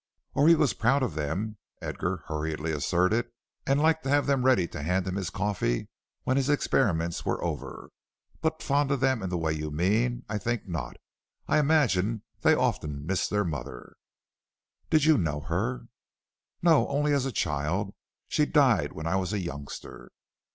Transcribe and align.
"Oh, 0.35 0.47
he 0.47 0.55
was 0.55 0.73
proud 0.73 1.03
of 1.03 1.13
them," 1.13 1.57
Edgar 1.79 2.23
hurriedly 2.25 2.71
asserted, 2.71 3.29
"and 3.67 3.79
liked 3.79 4.01
to 4.05 4.09
have 4.09 4.25
them 4.25 4.43
ready 4.43 4.67
to 4.69 4.81
hand 4.81 5.05
him 5.05 5.15
his 5.15 5.29
coffee 5.29 5.89
when 6.23 6.37
his 6.37 6.49
experiments 6.49 7.23
were 7.23 7.43
over; 7.43 7.91
but 8.41 8.63
fond 8.63 8.89
of 8.89 8.99
them 8.99 9.21
in 9.21 9.29
the 9.29 9.37
way 9.37 9.53
you 9.53 9.69
mean, 9.69 10.25
I 10.27 10.39
think 10.39 10.67
not. 10.67 10.97
I 11.47 11.59
imagine 11.59 12.23
they 12.39 12.55
often 12.55 13.05
missed 13.05 13.29
their 13.29 13.45
mother." 13.45 13.93
"Did 14.89 15.05
you 15.05 15.19
know 15.19 15.41
her?" 15.41 15.85
"No, 16.63 16.87
only 16.87 17.13
as 17.13 17.27
a 17.27 17.31
child. 17.31 17.93
She 18.27 18.47
died 18.47 18.93
when 18.93 19.05
I 19.05 19.17
was 19.17 19.33
a 19.33 19.39
youngster." 19.39 20.09